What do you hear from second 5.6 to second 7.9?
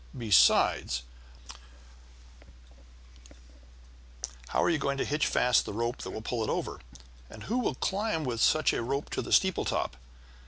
the rope that will pull it over? And who will